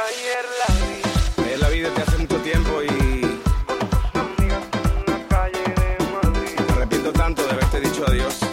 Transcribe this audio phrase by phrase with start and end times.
[0.00, 1.42] Ayer la vi.
[1.42, 3.40] Ayer la vi desde hace mucho tiempo y.
[4.14, 6.60] Una calle de Madrid.
[6.68, 8.47] Me arrepiento tanto de haberte dicho adiós.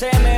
[0.00, 0.29] Se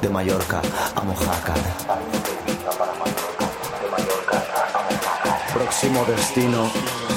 [0.00, 0.60] de Mallorca
[0.94, 1.56] a Mojácar.
[5.52, 6.70] Próximo destino,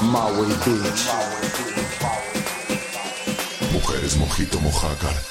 [0.03, 1.09] Maui Beach.
[3.71, 5.30] Mujeres mojito mojácar.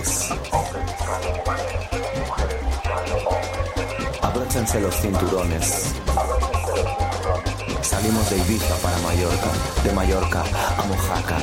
[0.00, 0.28] Hombres.
[4.22, 5.94] Abróchense los cinturones.
[7.82, 9.50] Salimos de Ibiza para Mallorca,
[9.84, 10.42] de Mallorca
[10.78, 11.42] a Mojácar.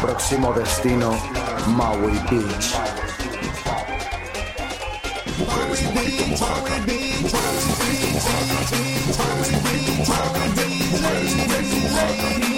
[0.00, 1.14] Próximo destino,
[1.68, 2.74] Maui Beach.
[5.38, 6.80] Mujeres mojito mojácar.
[6.80, 8.66] Mujeres mojito mojácar.
[9.06, 10.48] Mujeres mojito mojácar.
[10.90, 12.55] Mujeres mojito mojácar.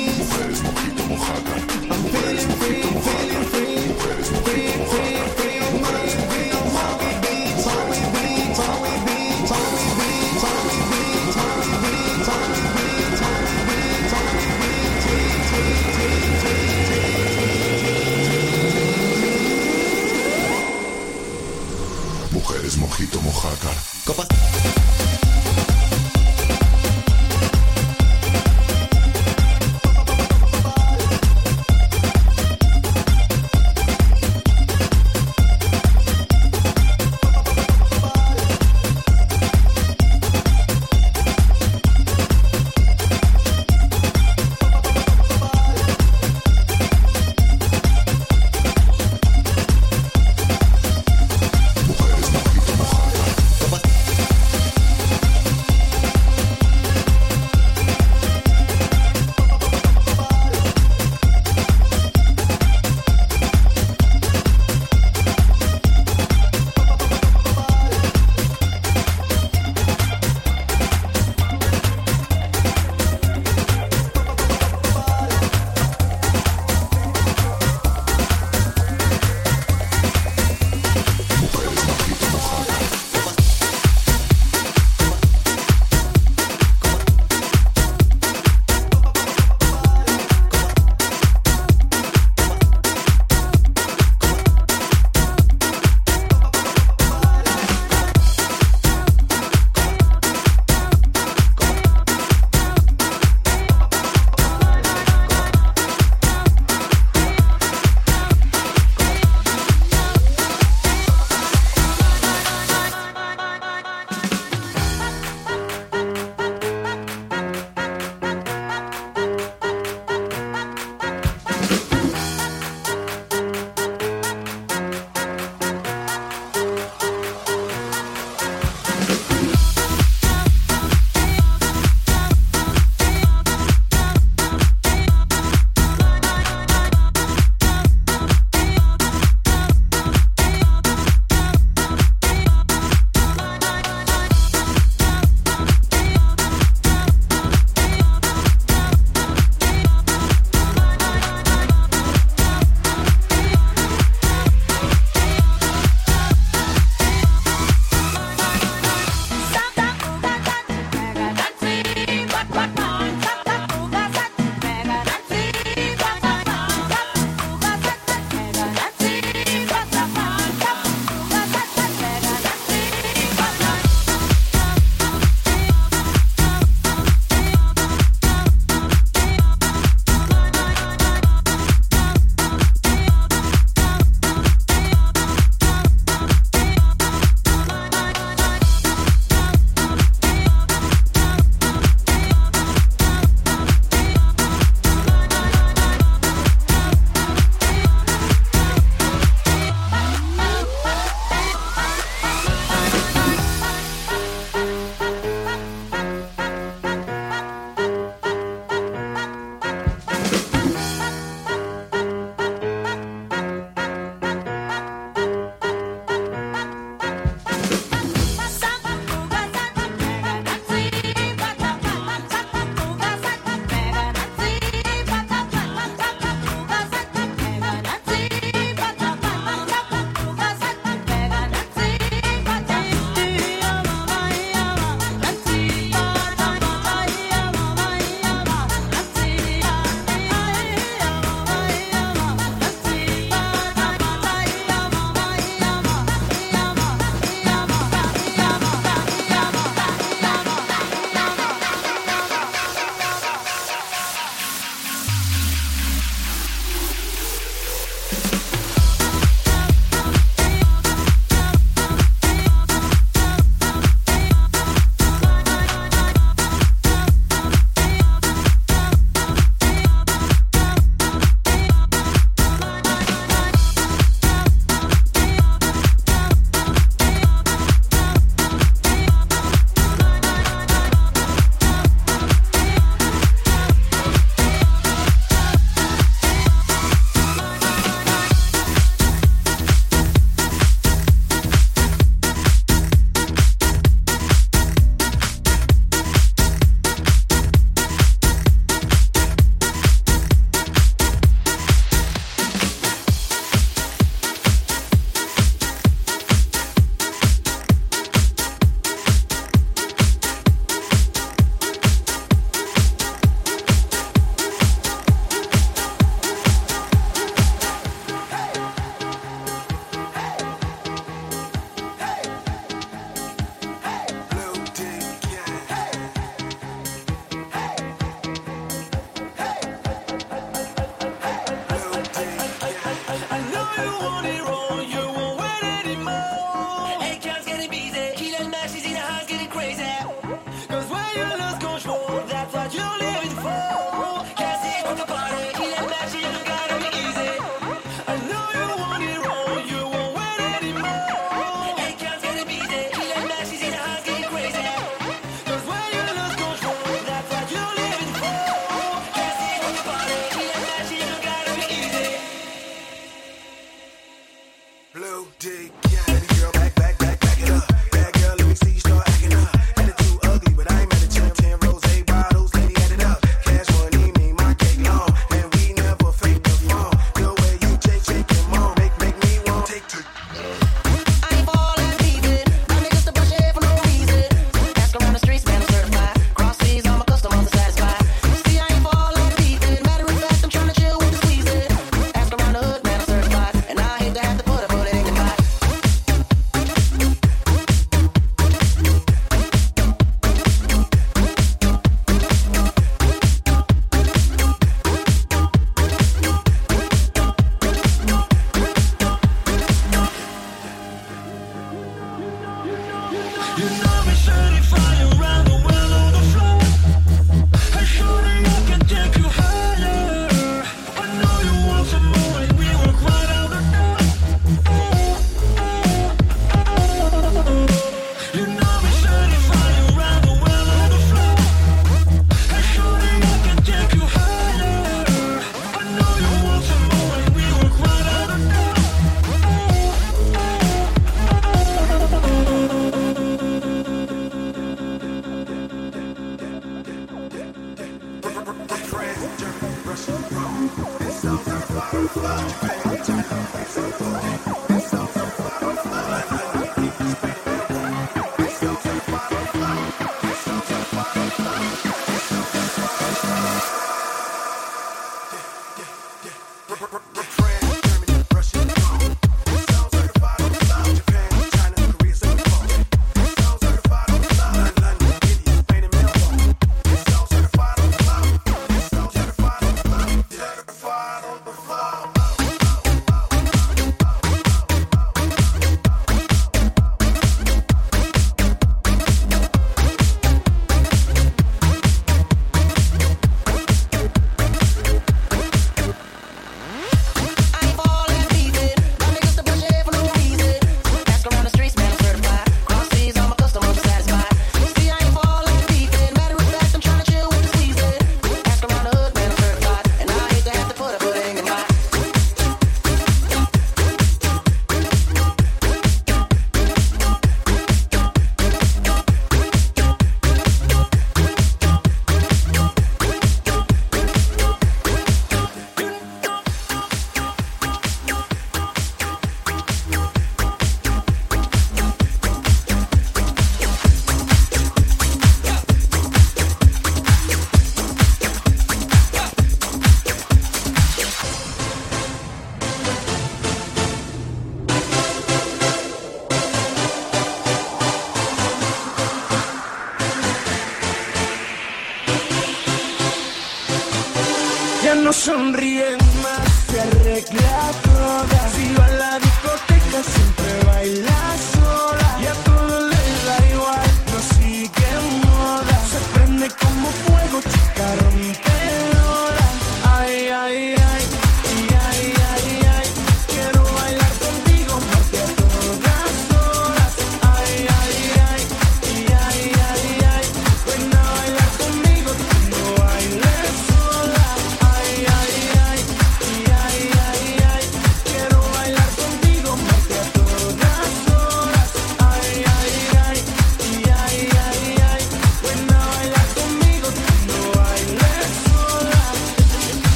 [1.31, 2.58] I'm feeling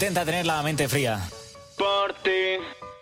[0.00, 1.20] Intenta tener la mente fría.
[1.76, 2.56] Por ti,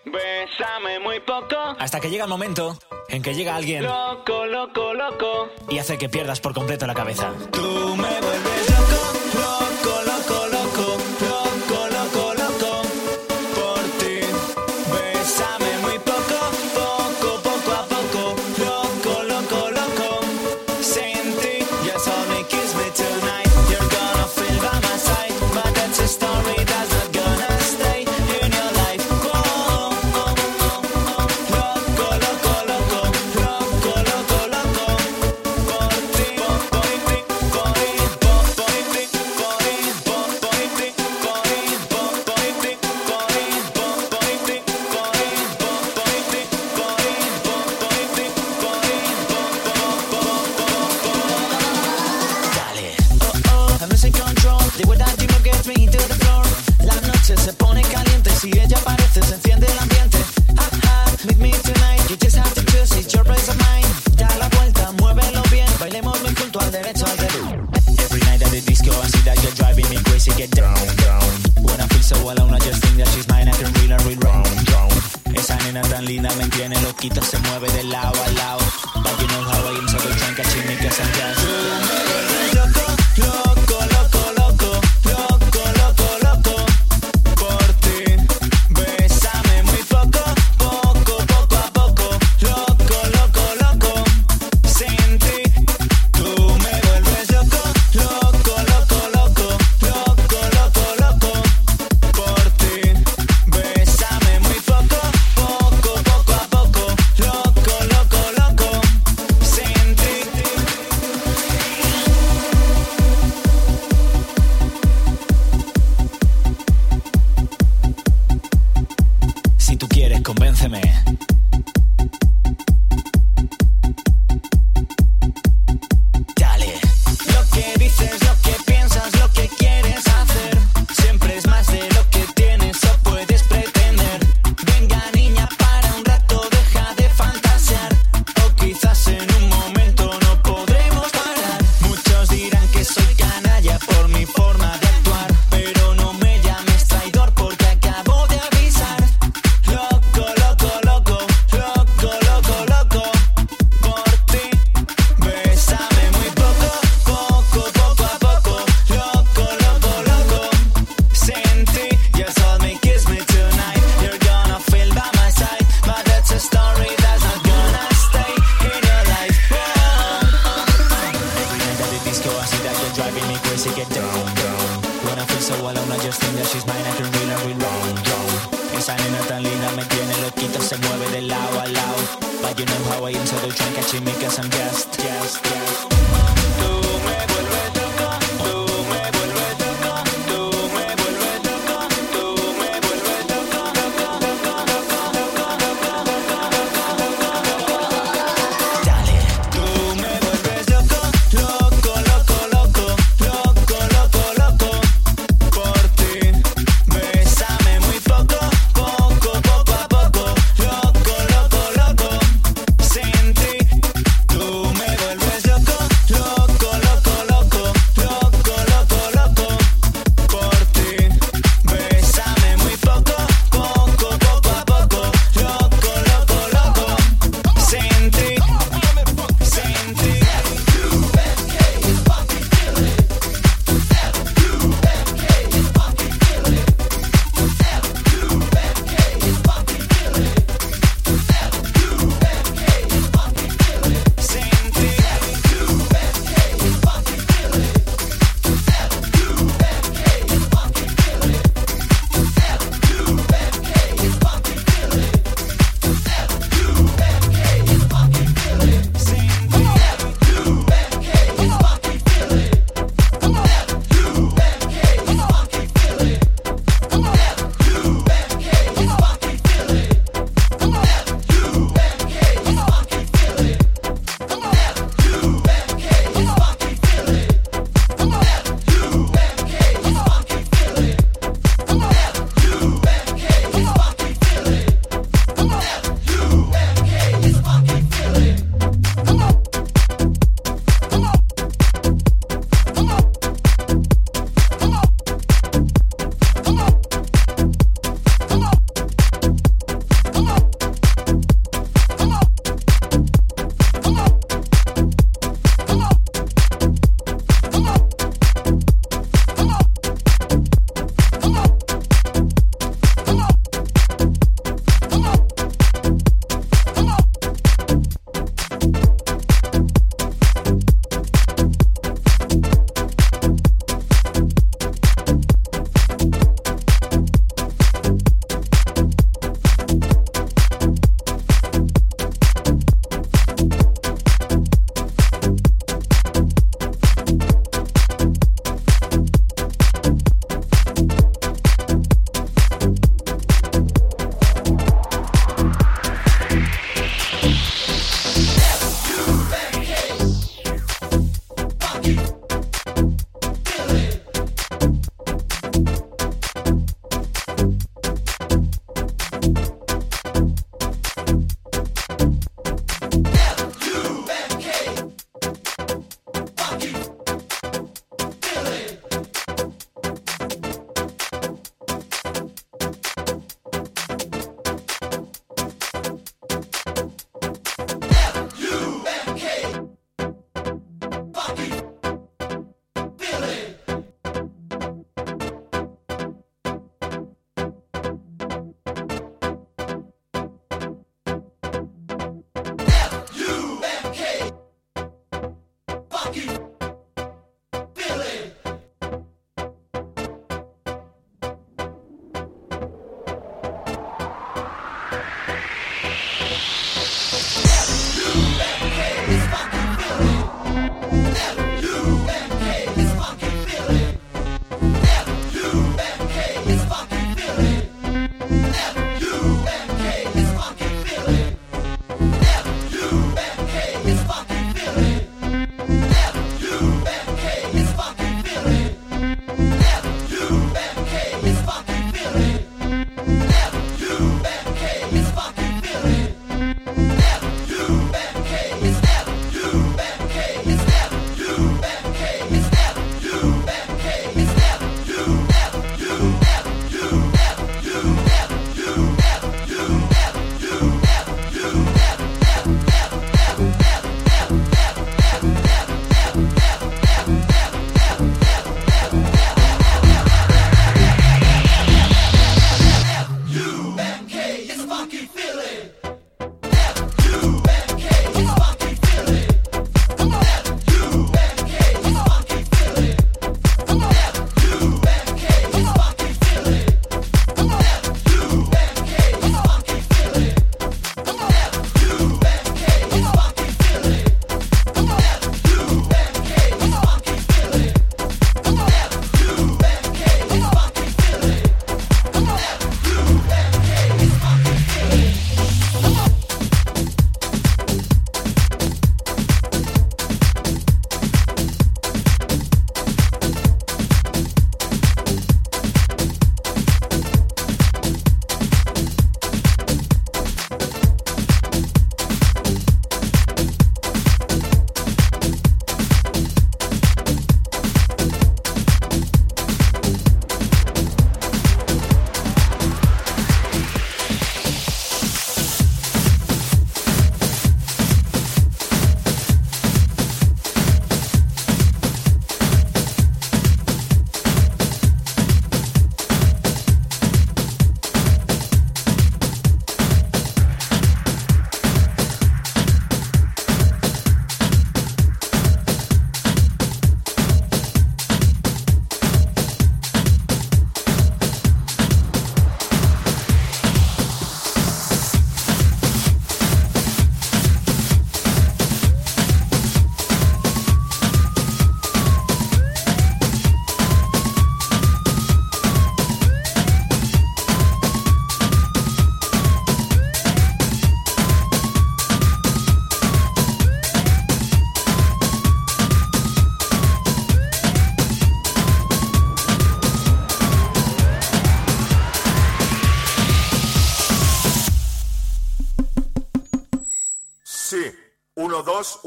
[0.04, 1.54] bésame muy poco.
[1.78, 2.76] Hasta que llega el momento
[3.08, 3.84] en que llega alguien.
[3.84, 5.48] Loco, loco, loco.
[5.70, 7.32] Y hace que pierdas por completo la cabeza.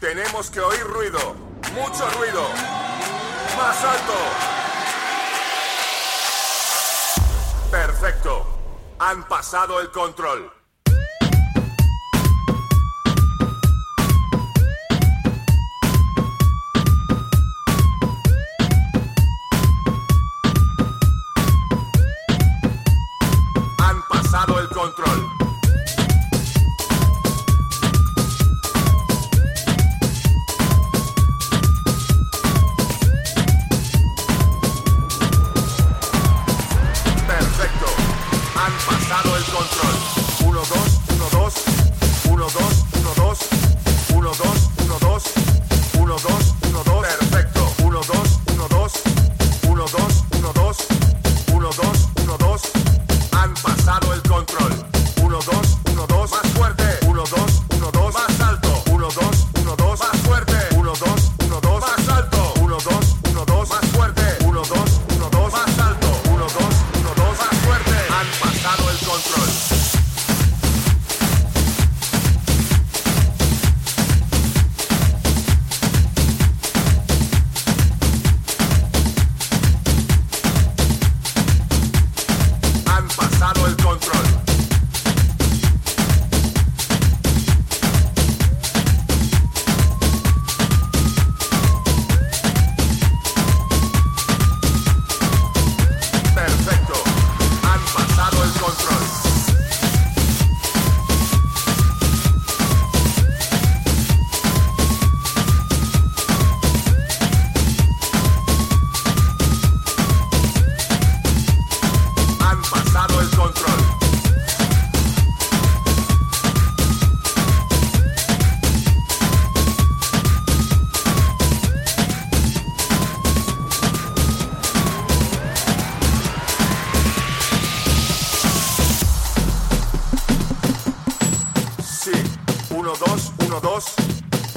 [0.00, 1.34] tenemos que oír ruido.
[1.74, 2.48] Mucho ruido.
[3.56, 4.14] Más alto.
[7.70, 8.46] Perfecto.
[8.98, 10.55] Han pasado el control.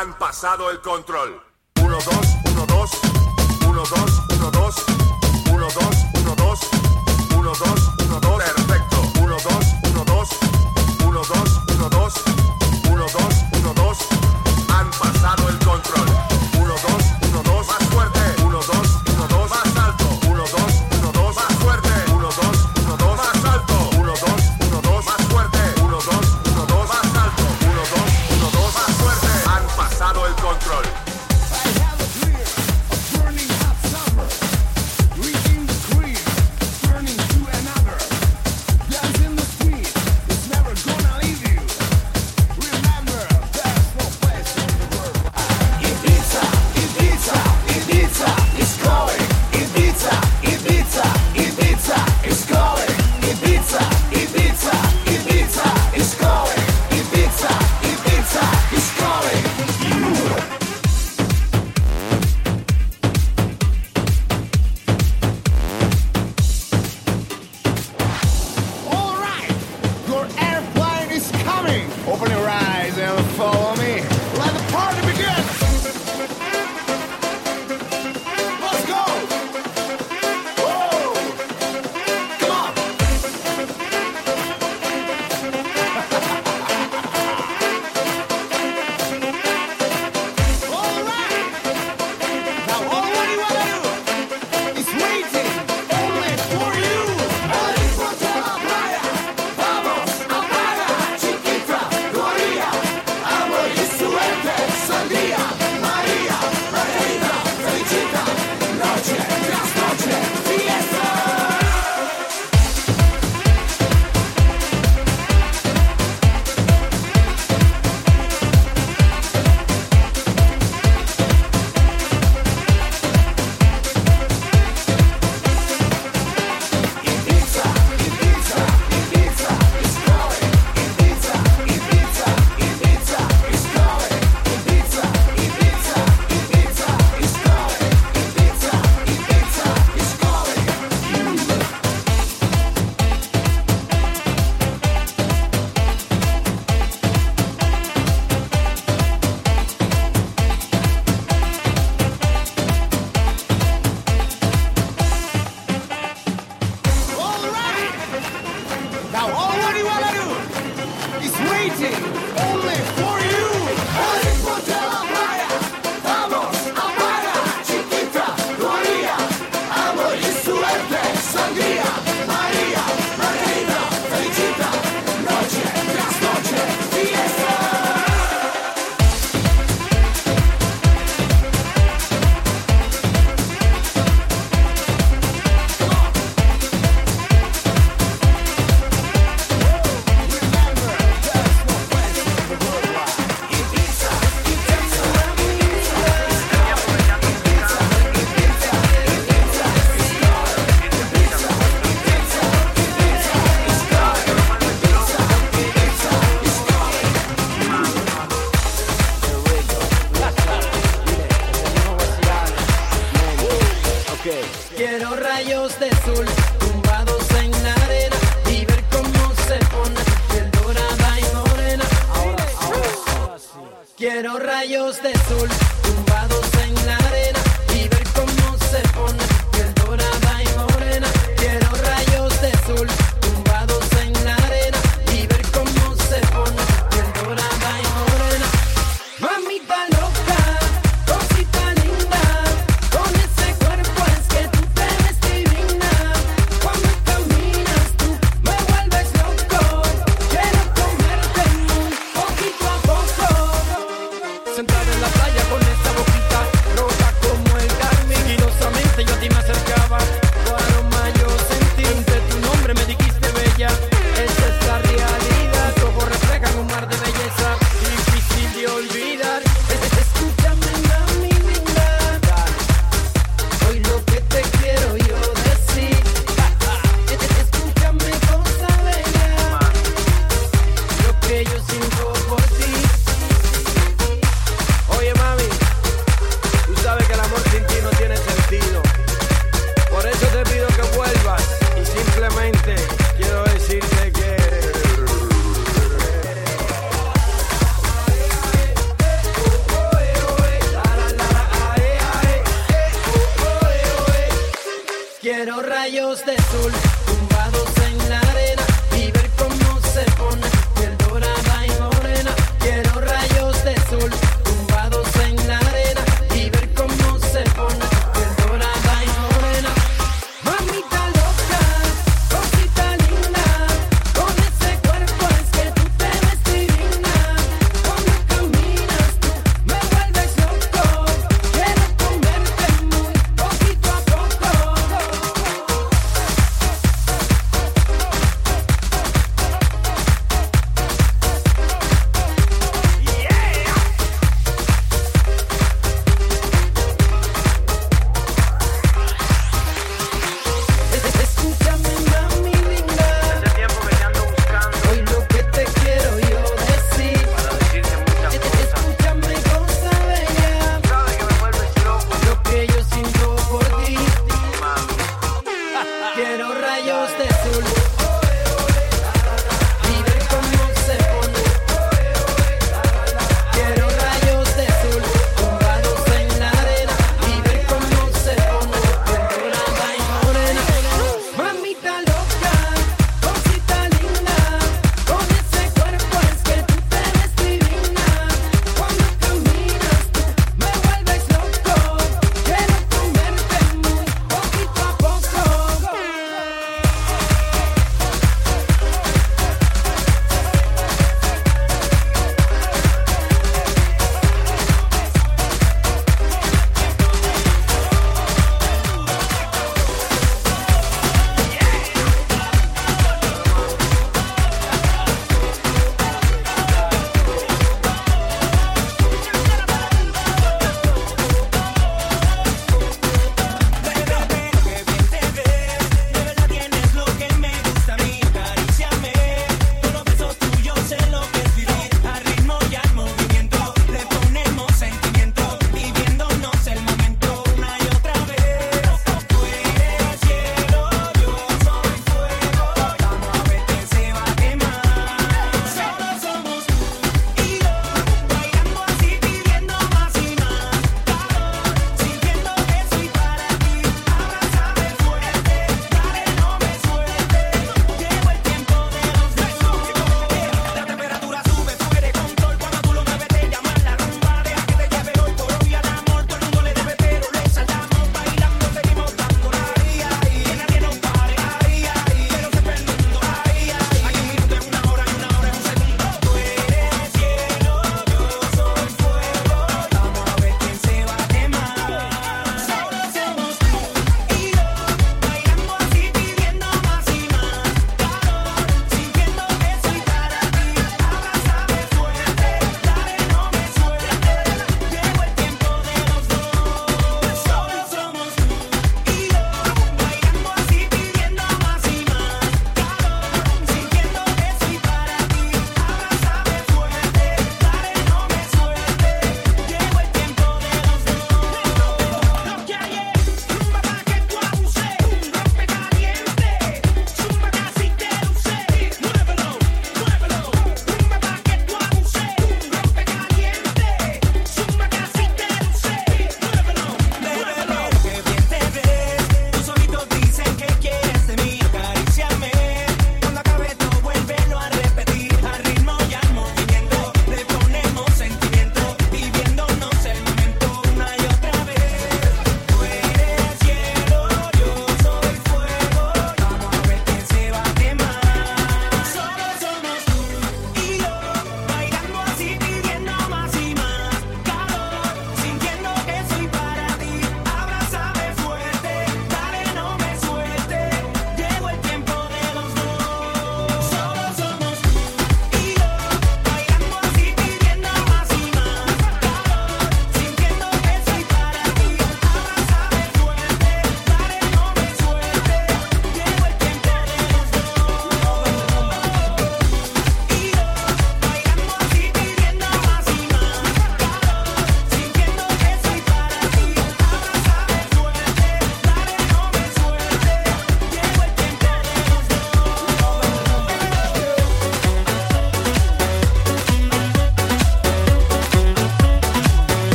[0.00, 1.42] Han pasado el control.
[1.82, 2.04] 1, 2,
[2.52, 2.90] 1, 2.
[3.66, 4.84] 1, 2, 1, 2.
[5.52, 6.36] 1, 2, 1, 2.
[6.36, 6.70] 1, 2,
[7.36, 7.89] 1, 2.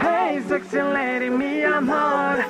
[0.00, 2.44] Hey, sexy lady, me, I'm hot.